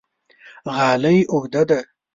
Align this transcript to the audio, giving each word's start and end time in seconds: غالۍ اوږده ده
غالۍ 0.75 1.17
اوږده 1.31 1.61
ده 1.69 1.79